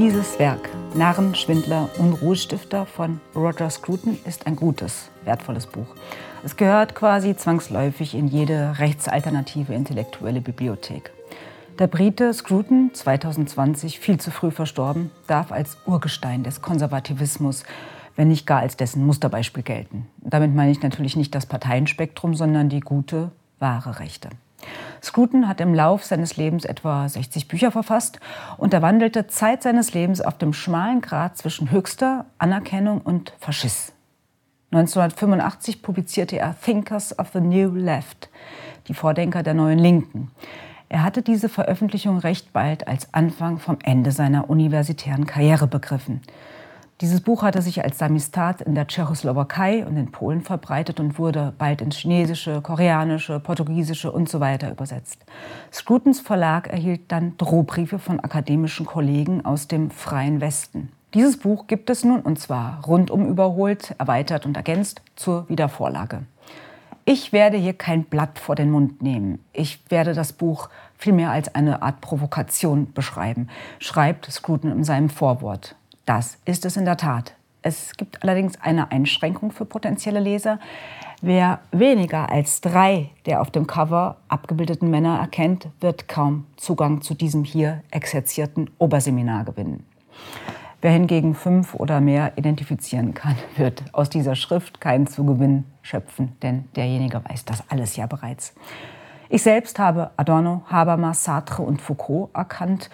[0.00, 5.88] Dieses Werk, Narren, Schwindler und Ruhestifter von Roger Scruton, ist ein gutes, wertvolles Buch.
[6.42, 11.10] Es gehört quasi zwangsläufig in jede rechtsalternative intellektuelle Bibliothek.
[11.78, 17.64] Der Brite Scruton, 2020 viel zu früh verstorben, darf als Urgestein des Konservativismus,
[18.16, 20.06] wenn nicht gar als dessen Musterbeispiel gelten.
[20.22, 24.30] Damit meine ich natürlich nicht das Parteienspektrum, sondern die gute, wahre Rechte.
[25.02, 28.20] Scruton hat im Lauf seines Lebens etwa 60 Bücher verfasst
[28.56, 33.92] und er wandelte Zeit seines Lebens auf dem schmalen Grat zwischen höchster Anerkennung und Faschist.
[34.72, 38.28] 1985 publizierte er Thinkers of the New Left,
[38.86, 40.30] die Vordenker der neuen Linken.
[40.88, 46.20] Er hatte diese Veröffentlichung recht bald als Anfang vom Ende seiner universitären Karriere begriffen.
[47.00, 51.54] Dieses Buch hatte sich als Samistat in der Tschechoslowakei und in Polen verbreitet und wurde
[51.56, 55.24] bald ins Chinesische, Koreanische, Portugiesische und so weiter übersetzt.
[55.72, 60.92] Scrutons Verlag erhielt dann Drohbriefe von akademischen Kollegen aus dem freien Westen.
[61.14, 66.24] Dieses Buch gibt es nun und zwar rundum überholt, erweitert und ergänzt zur Wiedervorlage.
[67.06, 69.42] Ich werde hier kein Blatt vor den Mund nehmen.
[69.54, 75.76] Ich werde das Buch vielmehr als eine Art Provokation beschreiben, schreibt Scruton in seinem Vorwort.
[76.10, 77.36] Das ist es in der Tat.
[77.62, 80.58] Es gibt allerdings eine Einschränkung für potenzielle Leser.
[81.22, 87.14] Wer weniger als drei der auf dem Cover abgebildeten Männer erkennt, wird kaum Zugang zu
[87.14, 89.86] diesem hier exerzierten Oberseminar gewinnen.
[90.80, 96.64] Wer hingegen fünf oder mehr identifizieren kann, wird aus dieser Schrift keinen Zugewinn schöpfen, denn
[96.74, 98.52] derjenige weiß das alles ja bereits.
[99.28, 102.90] Ich selbst habe Adorno, Habermas, Sartre und Foucault erkannt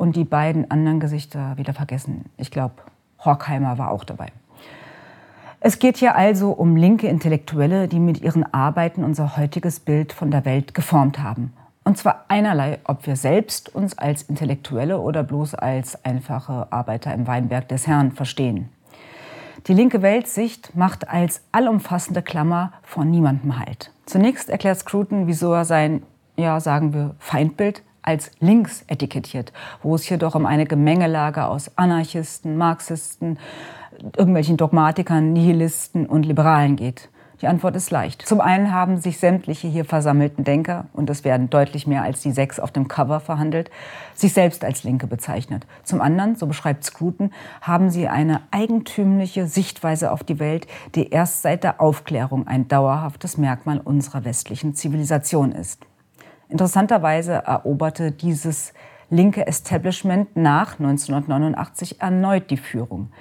[0.00, 2.24] und die beiden anderen Gesichter wieder vergessen.
[2.38, 2.74] Ich glaube,
[3.22, 4.28] Horkheimer war auch dabei.
[5.60, 10.30] Es geht hier also um linke Intellektuelle, die mit ihren Arbeiten unser heutiges Bild von
[10.30, 11.52] der Welt geformt haben.
[11.84, 17.26] Und zwar einerlei, ob wir selbst uns als Intellektuelle oder bloß als einfache Arbeiter im
[17.26, 18.70] Weinberg des Herrn verstehen.
[19.66, 23.92] Die linke Weltsicht macht als allumfassende Klammer von niemandem Halt.
[24.06, 26.02] Zunächst erklärt Scruton, wieso er sein,
[26.36, 29.52] ja, sagen wir, Feindbild als links etikettiert,
[29.84, 33.38] wo es jedoch um eine Gemengelage aus Anarchisten, Marxisten,
[34.16, 37.08] irgendwelchen Dogmatikern, Nihilisten und Liberalen geht.
[37.40, 38.22] Die Antwort ist leicht.
[38.22, 42.32] Zum einen haben sich sämtliche hier versammelten Denker, und es werden deutlich mehr als die
[42.32, 43.70] sechs auf dem Cover verhandelt,
[44.12, 45.66] sich selbst als Linke bezeichnet.
[45.84, 47.30] Zum anderen, so beschreibt Scruton,
[47.62, 50.66] haben sie eine eigentümliche Sichtweise auf die Welt,
[50.96, 55.86] die erst seit der Aufklärung ein dauerhaftes Merkmal unserer westlichen Zivilisation ist.
[56.50, 58.72] Interessanterweise eroberte dieses
[59.08, 63.12] linke Establishment nach 1989 erneut die Führung,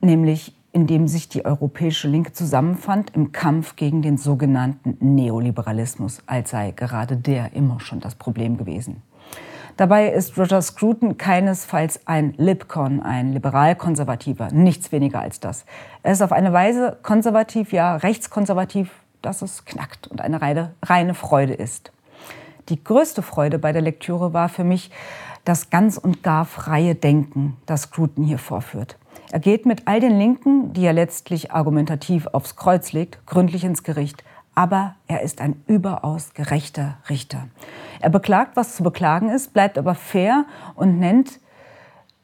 [0.00, 6.50] nämlich in dem sich die europäische Linke zusammenfand im Kampf gegen den sogenannten Neoliberalismus, als
[6.50, 9.02] sei gerade der immer schon das Problem gewesen.
[9.76, 15.64] Dabei ist Roger Scruton keinesfalls ein Lipcon, ein liberal-konservativer, nichts weniger als das.
[16.02, 18.90] Er ist auf eine Weise konservativ, ja rechtskonservativ,
[19.22, 21.93] dass es knackt und eine reine, reine Freude ist.
[22.68, 24.90] Die größte Freude bei der Lektüre war für mich
[25.44, 28.96] das ganz und gar freie Denken, das Scruton hier vorführt.
[29.30, 33.82] Er geht mit all den Linken, die er letztlich argumentativ aufs Kreuz legt, gründlich ins
[33.82, 34.24] Gericht.
[34.54, 37.48] Aber er ist ein überaus gerechter Richter.
[38.00, 40.44] Er beklagt, was zu beklagen ist, bleibt aber fair
[40.76, 41.40] und nennt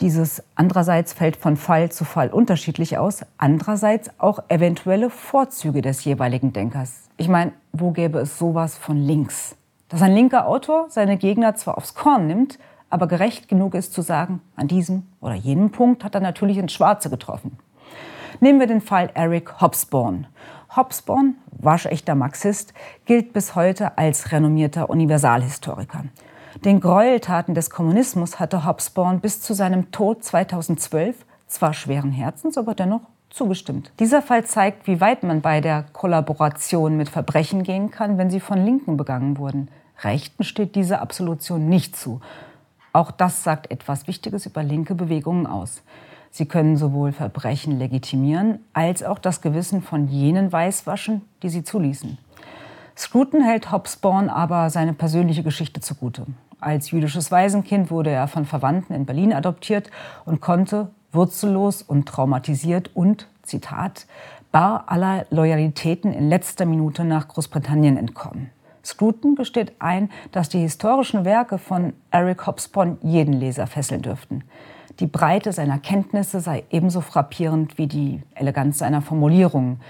[0.00, 6.52] dieses andererseits fällt von Fall zu Fall unterschiedlich aus, andererseits auch eventuelle Vorzüge des jeweiligen
[6.52, 7.08] Denkers.
[7.16, 9.56] Ich meine, wo gäbe es sowas von links?
[9.88, 12.58] Dass ein linker Autor seine Gegner zwar aufs Korn nimmt,
[12.90, 16.72] aber gerecht genug ist zu sagen, an diesem oder jenem Punkt hat er natürlich ins
[16.72, 17.58] Schwarze getroffen.
[18.40, 20.26] Nehmen wir den Fall Eric Hobsbawm.
[20.74, 22.74] Hobsbawm, waschechter Marxist,
[23.04, 26.04] gilt bis heute als renommierter Universalhistoriker.
[26.64, 32.74] Den Gräueltaten des Kommunismus hatte Hobsbawm bis zu seinem Tod 2012 zwar schweren Herzens, aber
[32.74, 33.02] dennoch
[33.36, 33.92] zugestimmt.
[34.00, 38.40] Dieser Fall zeigt, wie weit man bei der Kollaboration mit Verbrechen gehen kann, wenn sie
[38.40, 39.68] von Linken begangen wurden.
[40.02, 42.20] Rechten steht diese Absolution nicht zu.
[42.92, 45.82] Auch das sagt etwas Wichtiges über linke Bewegungen aus.
[46.30, 52.18] Sie können sowohl Verbrechen legitimieren, als auch das Gewissen von jenen weißwaschen, die sie zuließen.
[52.96, 56.26] Scruton hält Hobsbawm aber seine persönliche Geschichte zugute.
[56.58, 59.90] Als jüdisches Waisenkind wurde er von Verwandten in Berlin adoptiert
[60.24, 64.06] und konnte wurzellos und traumatisiert und, Zitat,
[64.52, 68.50] bar aller Loyalitäten in letzter Minute nach Großbritannien entkommen.
[68.84, 74.44] Scruton gesteht ein, dass die historischen Werke von Eric Hobsbawm jeden Leser fesseln dürften.
[75.00, 79.80] Die Breite seiner Kenntnisse sei ebenso frappierend wie die Eleganz seiner Formulierungen,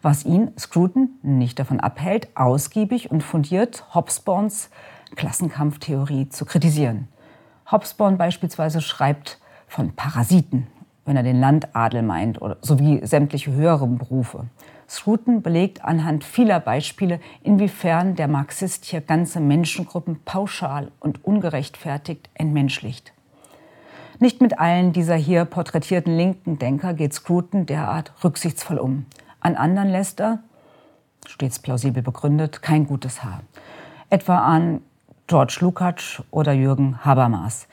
[0.00, 4.70] was ihn, Scruton, nicht davon abhält, ausgiebig und fundiert Hobsbawms
[5.16, 7.08] Klassenkampftheorie zu kritisieren.
[7.70, 9.38] Hobsbawm beispielsweise schreibt,
[9.74, 10.68] von Parasiten,
[11.04, 14.44] wenn er den Landadel meint, oder, sowie sämtliche höheren Berufe.
[14.88, 23.12] Scruton belegt anhand vieler Beispiele, inwiefern der Marxist hier ganze Menschengruppen pauschal und ungerechtfertigt entmenschlicht.
[24.20, 29.06] Nicht mit allen dieser hier porträtierten linken Denker geht Scruton derart rücksichtsvoll um.
[29.40, 30.38] An anderen lässt er,
[31.26, 33.40] stets plausibel begründet, kein gutes Haar.
[34.08, 34.82] Etwa an
[35.26, 37.66] George Lukács oder Jürgen Habermas.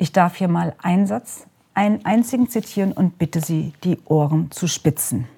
[0.00, 4.66] Ich darf hier mal einen Satz, einen einzigen zitieren und bitte Sie, die Ohren zu
[4.66, 5.28] spitzen.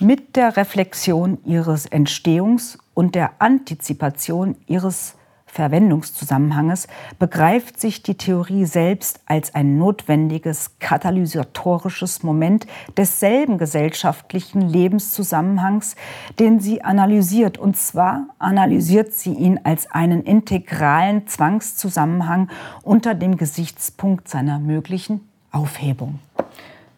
[0.00, 5.14] Mit der Reflexion ihres Entstehungs- und der Antizipation ihres
[5.58, 6.86] Verwendungszusammenhanges
[7.18, 15.96] begreift sich die Theorie selbst als ein notwendiges katalysatorisches Moment desselben gesellschaftlichen Lebenszusammenhangs,
[16.38, 17.58] den sie analysiert.
[17.58, 22.50] Und zwar analysiert sie ihn als einen integralen Zwangszusammenhang
[22.84, 26.20] unter dem Gesichtspunkt seiner möglichen Aufhebung.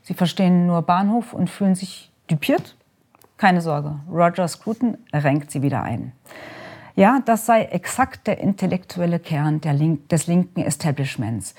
[0.02, 2.76] Sie verstehen nur Bahnhof und fühlen sich düpiert?
[3.38, 6.12] Keine Sorge, Roger Scruton renkt sie wieder ein.
[6.96, 11.54] Ja, das sei exakt der intellektuelle Kern Link des linken Establishments.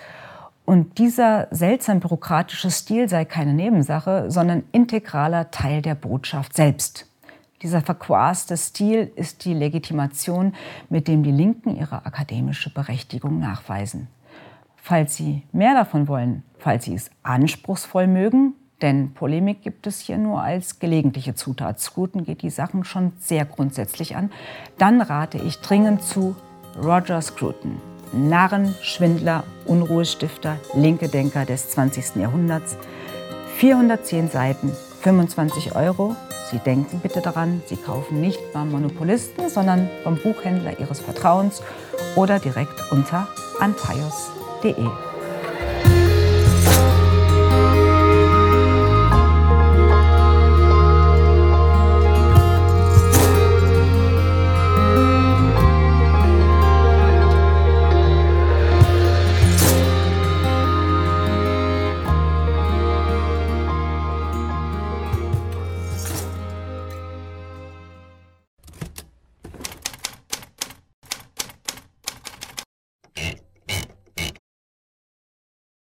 [0.66, 7.08] Und dieser seltsam bürokratische Stil sei keine Nebensache, sondern integraler Teil der Botschaft selbst.
[7.62, 10.54] Dieser verquaste Stil ist die Legitimation,
[10.90, 14.08] mit dem die Linken ihre akademische Berechtigung nachweisen.
[14.78, 20.18] Falls Sie mehr davon wollen, falls Sie es anspruchsvoll mögen, denn Polemik gibt es hier
[20.18, 21.80] nur als gelegentliche Zutat.
[21.80, 24.32] Scruton geht die Sachen schon sehr grundsätzlich an.
[24.78, 26.36] Dann rate ich dringend zu
[26.82, 27.78] Roger Scruton.
[28.14, 32.18] Narren, Schwindler, Unruhestifter, linke Denker des 20.
[32.18, 32.78] Jahrhunderts.
[33.58, 36.16] 410 Seiten, 25 Euro.
[36.50, 41.62] Sie denken bitte daran, Sie kaufen nicht beim Monopolisten, sondern vom Buchhändler Ihres Vertrauens
[42.16, 43.28] oder direkt unter
[43.60, 45.11] antaios.de.